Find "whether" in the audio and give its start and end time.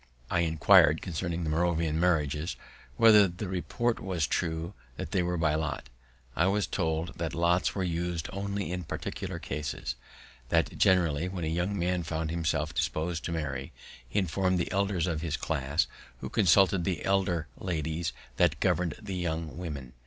2.97-3.27